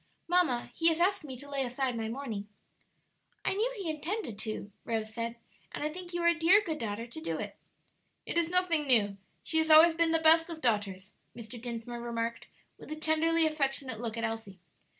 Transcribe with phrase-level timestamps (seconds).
[0.27, 2.47] Mamma, he has asked me to lay aside my mourning."
[3.45, 5.35] "I knew he intended to," Rose said,
[5.71, 7.55] "and I think you are a dear good daughter to do it."
[8.25, 11.61] "It is nothing new; she has always been the best of daughters," Mr.
[11.61, 12.47] Dinsmore remarked,
[12.79, 14.57] with a tenderly affectionate look at Elsie.